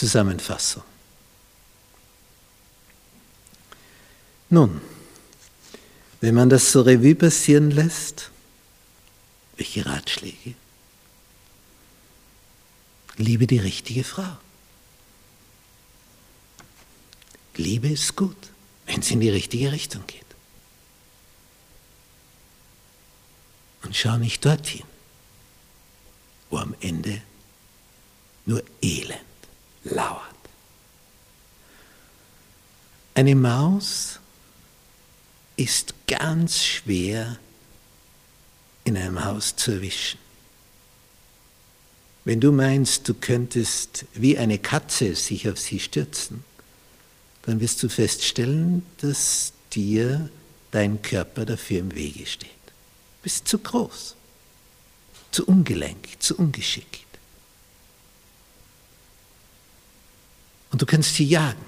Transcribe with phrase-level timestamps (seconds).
[0.00, 0.82] Zusammenfassung.
[4.48, 4.80] Nun,
[6.22, 8.30] wenn man das so Revue passieren lässt,
[9.58, 10.54] welche Ratschläge?
[13.18, 14.38] Liebe die richtige Frau.
[17.56, 18.48] Liebe ist gut,
[18.86, 20.24] wenn sie in die richtige Richtung geht.
[23.82, 24.86] Und schau nicht dorthin,
[26.48, 27.20] wo am Ende
[28.46, 29.29] nur Elend
[29.90, 30.24] lauert.
[33.14, 34.18] Eine Maus
[35.56, 37.38] ist ganz schwer
[38.84, 40.18] in einem Haus zu erwischen.
[42.24, 46.44] Wenn du meinst, du könntest wie eine Katze sich auf sie stürzen,
[47.42, 50.28] dann wirst du feststellen, dass dir
[50.70, 52.50] dein Körper dafür im Wege steht.
[52.50, 54.16] Du bist zu groß,
[55.30, 57.09] zu ungelenk, zu ungeschickt.
[60.80, 61.62] Und du kannst sie jagen.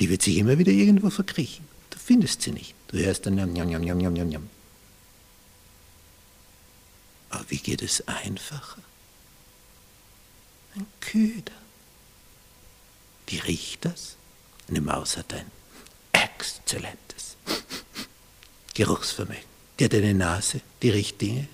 [0.00, 1.64] Die wird sich immer wieder irgendwo verkriechen.
[1.90, 2.74] Du findest sie nicht.
[2.88, 4.50] Du hörst dann njam, njam, njam, njam, njam, njam.
[7.30, 8.82] Aber wie geht es einfacher?
[10.74, 11.52] Ein Köder.
[13.28, 14.16] Die riecht das.
[14.68, 15.46] Eine Maus hat ein
[16.10, 17.36] exzellentes
[18.74, 19.44] Geruchsvermögen.
[19.78, 21.46] Die hat eine Nase, die riecht Dinge.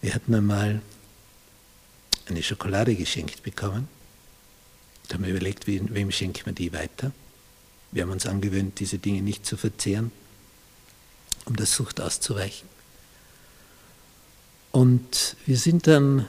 [0.00, 0.80] Wir hatten einmal
[2.32, 3.88] eine Schokolade geschenkt bekommen.
[5.08, 7.12] Da haben wir überlegt, wem schenkt man die weiter.
[7.90, 10.10] Wir haben uns angewöhnt, diese Dinge nicht zu verzehren,
[11.44, 12.68] um der Sucht auszuweichen.
[14.70, 16.26] Und wir sind dann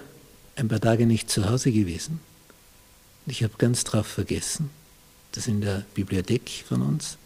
[0.55, 2.19] ein paar Tage nicht zu Hause gewesen.
[3.25, 4.69] Ich habe ganz drauf vergessen,
[5.31, 7.17] dass in der Bibliothek von uns,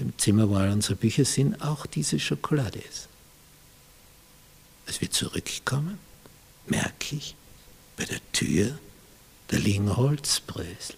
[0.00, 3.08] dem Zimmer, wo all unsere Bücher sind, auch diese Schokolade ist.
[4.86, 5.98] Als wir zurückkommen,
[6.66, 7.36] merke ich,
[7.98, 8.78] bei der Tür,
[9.48, 10.96] da liegen Holzbrösel.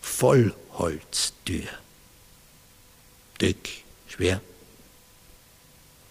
[0.00, 1.68] Vollholztür.
[3.40, 4.40] Dick, schwer.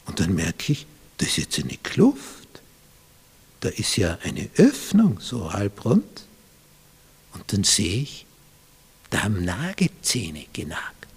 [0.06, 0.86] Und dann merke ich,
[1.18, 2.62] das ist jetzt eine Kluft.
[3.62, 6.26] Da ist ja eine Öffnung, so halbrund.
[7.34, 8.26] Und dann sehe ich,
[9.10, 11.08] da haben Nagezähne genagt.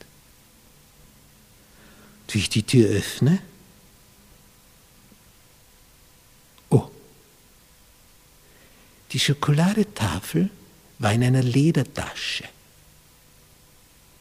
[2.28, 3.41] Wie ich die Tür öffne,
[9.14, 10.50] die Schokoladetafel
[10.98, 12.44] war in einer Ledertasche,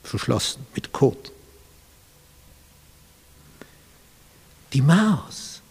[0.04, 1.32] verschlossen mit Kot.
[4.72, 5.62] Die Maus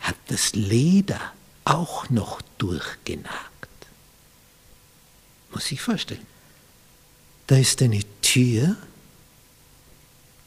[0.00, 1.32] hat das Leder
[1.64, 3.68] auch noch durchgenagt.
[5.52, 6.26] Muss ich vorstellen.
[7.48, 8.76] Da ist eine Tür,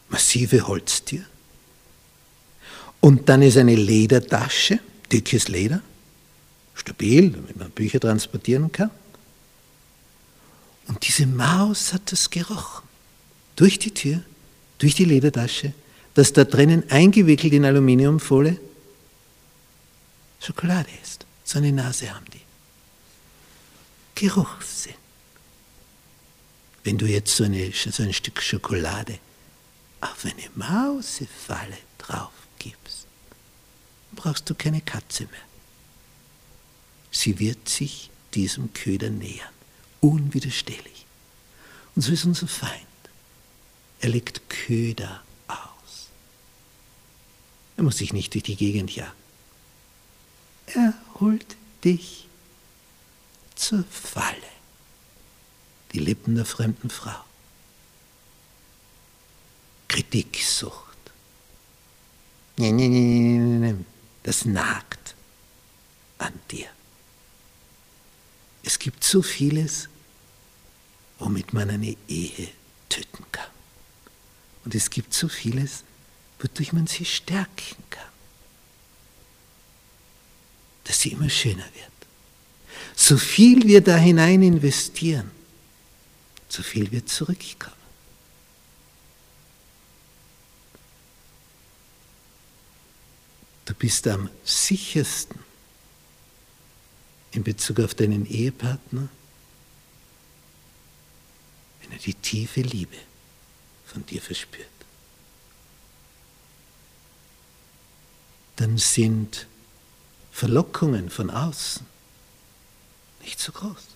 [0.07, 1.25] massive Holztür.
[3.01, 4.79] Und dann ist eine Ledertasche,
[5.11, 5.81] dickes Leder,
[6.75, 8.91] stabil, damit man Bücher transportieren kann.
[10.87, 12.87] Und diese Maus hat das gerochen.
[13.55, 14.21] Durch die Tür,
[14.79, 15.73] durch die Ledertasche,
[16.13, 18.59] das da drinnen eingewickelt in Aluminiumfolie
[20.39, 21.25] Schokolade ist.
[21.45, 22.41] So eine Nase haben die.
[24.15, 24.93] Geruchssinn.
[26.83, 29.19] Wenn du jetzt so, eine, so ein Stück Schokolade
[30.01, 33.07] auf eine Mausefalle drauf gibst,
[34.15, 35.52] brauchst du keine Katze mehr.
[37.13, 39.53] Sie wird sich diesem Köder nähern,
[40.01, 41.05] unwiderstehlich.
[41.95, 42.83] Und so ist unser Feind.
[44.01, 46.09] Er legt Köder aus.
[47.77, 49.11] Er muss sich nicht durch die Gegend jagen.
[50.65, 52.27] Er holt dich
[53.55, 54.35] zur Falle.
[55.93, 57.23] Die Lippen der fremden Frau.
[59.87, 60.97] Kritiksucht.
[64.23, 65.15] Das nagt
[66.17, 66.69] an dir.
[68.63, 69.89] Es gibt so vieles,
[71.19, 72.47] womit man eine Ehe
[72.89, 73.47] töten kann.
[74.65, 75.83] Und es gibt so vieles,
[76.39, 78.13] wodurch man sie stärken kann
[80.83, 81.91] dass sie immer schöner wird.
[82.95, 85.31] So viel wir da hinein investieren,
[86.49, 87.75] so viel wird zurückkommen.
[93.65, 95.39] Du bist am sichersten
[97.33, 99.09] in Bezug auf deinen Ehepartner,
[101.81, 102.95] wenn er die tiefe Liebe
[103.85, 104.67] von dir verspürt.
[108.55, 109.47] Dann sind
[110.31, 111.85] Verlockungen von außen
[113.23, 113.87] nicht so groß.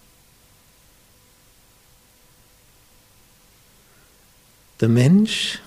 [4.79, 5.59] Der Mensch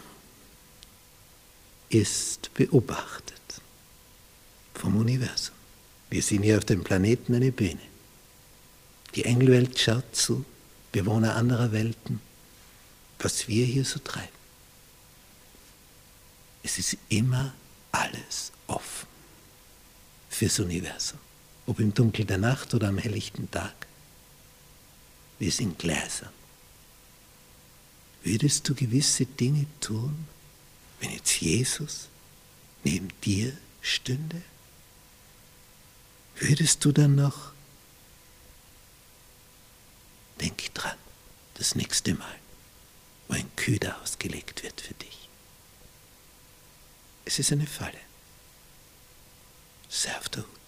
[1.89, 3.41] ist beobachtet
[4.75, 5.60] vom Universum.
[6.11, 7.81] Wir sind hier auf dem Planeten eine Bühne.
[9.15, 10.45] Die Engelwelt schaut zu,
[10.93, 12.21] Bewohner anderer Welten,
[13.21, 14.29] was wir hier so treiben.
[16.63, 17.55] Es ist immer
[17.93, 19.07] alles offen
[20.29, 21.19] fürs Universum,
[21.67, 23.87] ob im Dunkel der Nacht oder am helllichten Tag.
[25.39, 26.31] Wir sind gläsern.
[28.23, 30.27] Würdest du gewisse Dinge tun,
[31.01, 32.09] wenn jetzt Jesus
[32.85, 34.43] neben dir stünde?
[36.41, 37.53] Würdest du dann noch,
[40.41, 40.97] denk dran,
[41.55, 42.35] das nächste Mal,
[43.29, 45.29] wo ein Köder ausgelegt wird für dich.
[47.27, 48.01] Es ist eine Falle.
[49.91, 50.60] Sei auf der Hut.